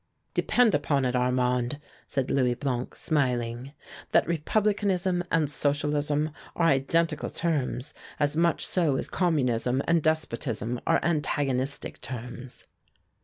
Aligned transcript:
"Depend 0.33 0.73
upon 0.73 1.05
it, 1.05 1.15
Armand," 1.15 1.79
said 2.07 2.31
Louis 2.31 2.55
Blanc, 2.55 2.95
smiling, 2.95 3.73
"that 4.13 4.27
Republicanism 4.27 5.23
and 5.29 5.47
Socialism 5.47 6.31
are 6.55 6.65
identical 6.65 7.29
terms, 7.29 7.93
as 8.19 8.35
much 8.35 8.65
so 8.65 8.95
as 8.95 9.07
Communism 9.07 9.83
and 9.87 10.01
despotism 10.01 10.81
are 10.87 10.99
antagonistic 11.05 12.01
terms." 12.01 12.63